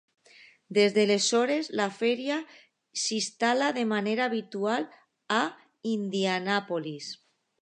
Des 0.77 0.93
d'aleshores, 0.93 1.69
la 1.81 1.85
feria 1.97 2.39
s'instal·la 3.03 3.69
de 3.77 3.85
manera 3.93 4.27
habitual 4.31 4.89
a 5.41 5.47
Indianapolis. 5.95 7.17